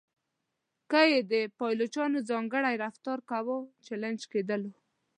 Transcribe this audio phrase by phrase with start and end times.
[0.91, 4.71] که یې د پایلوچانو ځانګړی رفتار کاوه چلنج کېدلو.